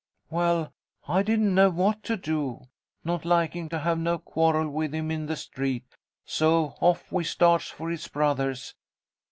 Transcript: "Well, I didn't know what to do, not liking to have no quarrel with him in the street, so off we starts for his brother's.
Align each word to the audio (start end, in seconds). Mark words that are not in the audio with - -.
"Well, 0.31 0.73
I 1.07 1.21
didn't 1.21 1.53
know 1.53 1.69
what 1.69 2.01
to 2.05 2.17
do, 2.17 2.61
not 3.03 3.23
liking 3.23 3.69
to 3.69 3.77
have 3.77 3.99
no 3.99 4.17
quarrel 4.17 4.67
with 4.67 4.95
him 4.95 5.11
in 5.11 5.27
the 5.27 5.35
street, 5.35 5.85
so 6.25 6.73
off 6.81 7.11
we 7.11 7.23
starts 7.23 7.67
for 7.69 7.87
his 7.91 8.07
brother's. 8.07 8.73